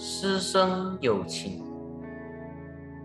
[0.00, 1.60] 师生友情，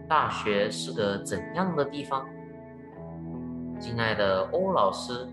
[0.07, 2.23] 大学是个怎样的地方？
[3.79, 5.27] 敬爱的欧老师，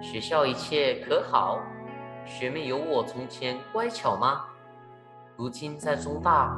[0.00, 1.58] 学校一切可好？
[2.24, 4.44] 学妹有我从前乖巧吗？
[5.36, 6.56] 如今在中大，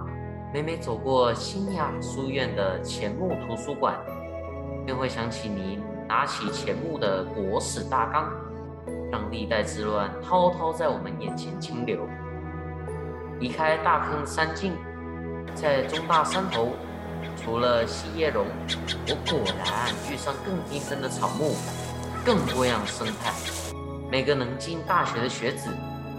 [0.52, 3.98] 每每走过新雅书院的钱穆图书馆，
[4.84, 8.30] 便会想起你拿起钱穆的国史大纲，
[9.10, 12.06] 让历代之乱滔滔在我们眼前清流。
[13.40, 14.72] 离开大坑山径，
[15.54, 16.72] 在中大山头，
[17.36, 18.46] 除了细叶榕，
[19.08, 21.54] 我果然遇上更缤纷的草木，
[22.24, 23.32] 更多样生态。
[24.10, 25.70] 每个能进大学的学子，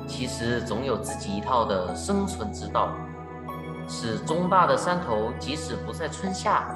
[0.07, 2.91] 其实总有自己一套的生存之道。
[3.87, 6.67] 使中大的山头，即使不在春夏，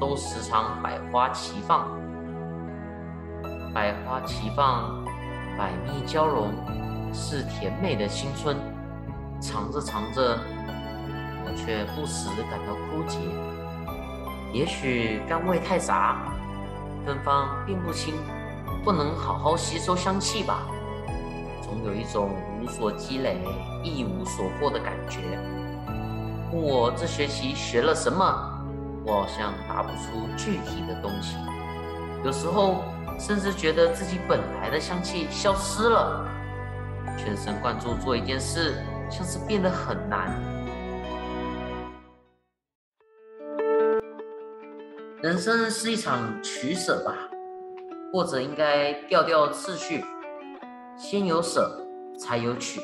[0.00, 1.88] 都时常百花齐放。
[3.72, 5.04] 百花齐放，
[5.56, 6.52] 百蜜交融，
[7.12, 8.56] 是甜美的新春。
[9.40, 10.38] 藏着藏着，
[11.44, 13.18] 我却不时感到枯竭。
[14.52, 16.32] 也许甘味太杂，
[17.04, 18.14] 芬芳并不清，
[18.84, 20.66] 不能好好吸收香气吧。
[21.62, 23.38] 总有一种无所积累、
[23.82, 25.20] 一无所获的感觉。
[26.52, 28.24] 问我这学期学了什么，
[29.04, 31.36] 我好像答不出具体的东西。
[32.24, 32.84] 有时候
[33.18, 36.26] 甚至觉得自己本来的香气消失了。
[37.18, 38.82] 全神贯注做一件事。
[39.10, 40.30] 像是变得很难。
[45.22, 47.14] 人生是一场取舍吧，
[48.12, 50.04] 或者应该调调次序，
[50.98, 51.86] 先有舍，
[52.18, 52.80] 才有取。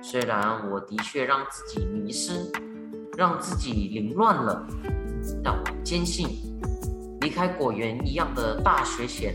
[0.00, 2.50] 虽然我的确让自己迷失，
[3.18, 4.64] 让自己凌乱了，
[5.42, 6.28] 但我坚信，
[7.20, 9.34] 离开果园一样的大学前，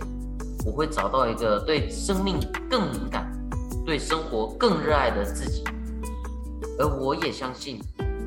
[0.66, 3.30] 我会找到一个对生命更敏感、
[3.86, 5.64] 对生活更热爱的自己。
[6.78, 7.80] 而我也相信，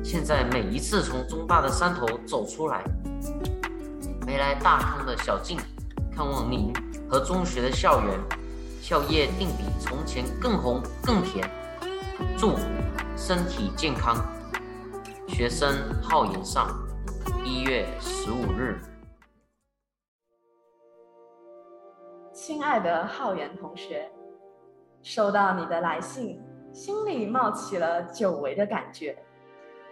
[0.03, 2.83] 现在每一次从中大的山头走出来，
[4.25, 5.59] 没来大坑的小径，
[6.15, 6.73] 看望您
[7.07, 8.19] 和中学的校园，
[8.81, 11.47] 校业定比从前更红更甜。
[12.37, 12.55] 祝
[13.15, 14.15] 身体健康，
[15.27, 15.71] 学生
[16.01, 16.67] 浩言上，
[17.45, 18.81] 一月十五日。
[22.33, 24.09] 亲爱的浩言同学，
[25.03, 26.41] 收到你的来信。
[26.79, 29.13] 心里冒起了久违的感觉。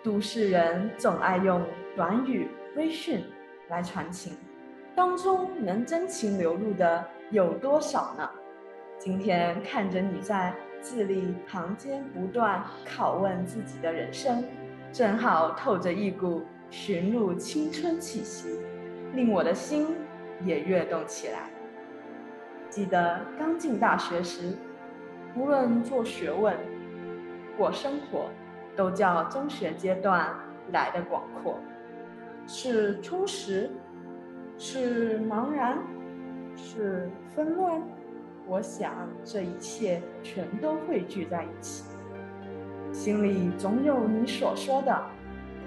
[0.01, 1.61] 都市人总爱用
[1.97, 3.25] 短语、微讯
[3.67, 4.37] 来传情，
[4.95, 8.29] 当中能真情流露的有多少呢？
[8.97, 14.41] 今天看着你在字里行间不断拷问自己的人生，
[14.93, 18.61] 正好透着一股寻路青春气息，
[19.13, 19.93] 令我的心
[20.45, 21.49] 也跃动起来。
[22.69, 24.53] 记得刚进大学时。
[25.35, 26.57] 无论做学问、
[27.57, 28.29] 过生活，
[28.75, 30.33] 都叫中学阶段
[30.71, 31.57] 来的广阔，
[32.45, 33.69] 是充实，
[34.57, 35.79] 是茫然，
[36.55, 37.81] 是纷乱。
[38.45, 38.93] 我想
[39.25, 41.83] 这一切全都汇聚在一起，
[42.93, 45.03] 心里总有你所说的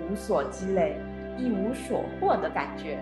[0.00, 0.96] 无所积累、
[1.36, 2.98] 一无所获的感觉。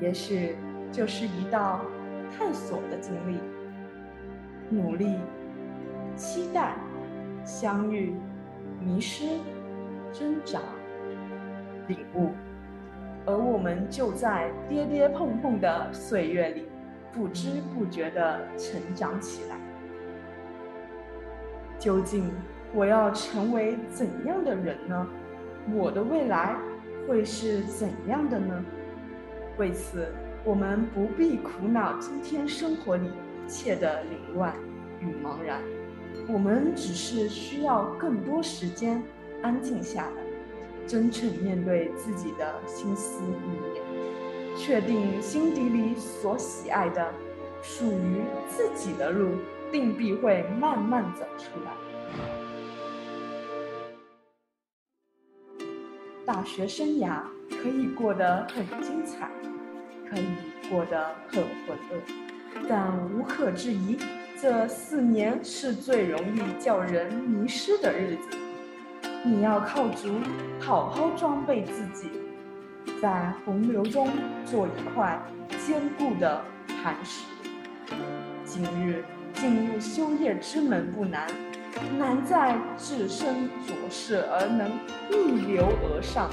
[0.00, 0.56] 也许
[0.90, 1.80] 就是一道
[2.30, 3.40] 探索的经历，
[4.70, 5.18] 努力。
[6.16, 6.74] 期待、
[7.44, 8.14] 相遇、
[8.80, 9.24] 迷失、
[10.12, 10.60] 挣扎、
[11.88, 12.30] 领悟，
[13.26, 16.68] 而我们就在跌跌碰碰的岁月里，
[17.12, 19.56] 不知不觉地成长起来。
[21.78, 22.30] 究竟
[22.74, 25.06] 我要成为怎样的人呢？
[25.74, 26.54] 我的未来
[27.08, 28.64] 会是怎样的呢？
[29.58, 30.08] 为此，
[30.44, 34.54] 我们不必苦恼今天生活里一切的凌乱
[35.00, 35.60] 与茫然。
[36.28, 39.02] 我们只是需要更多时间
[39.42, 40.22] 安静下来，
[40.86, 47.12] 真诚面对自己的心思意念，确定心底里所喜爱的、
[47.62, 49.30] 属于自己的路，
[49.72, 51.72] 定必会慢慢走出来。
[56.24, 59.28] 大学生涯可以过得很精彩，
[60.08, 60.26] 可以
[60.70, 62.00] 过得很浑噩，
[62.68, 63.98] 但无可置疑。
[64.42, 68.38] 这四年是最容易叫人迷失的日子，
[69.22, 70.14] 你要靠足，
[70.58, 72.08] 好好装备自己，
[73.02, 74.08] 在洪流中
[74.46, 75.20] 做一块
[75.66, 76.42] 坚固的
[76.82, 77.26] 磐石。
[78.46, 79.04] 今日
[79.34, 81.26] 进入修业之门不难，
[81.98, 84.70] 难在置身浊世而能
[85.10, 86.30] 逆流而上，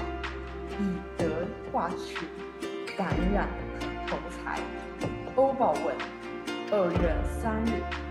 [0.80, 1.25] 以德
[1.74, 2.25] 化群，
[2.98, 3.50] 感染
[4.07, 4.62] 同才。
[5.36, 5.94] 欧宝文。
[6.69, 8.06] 二月三日。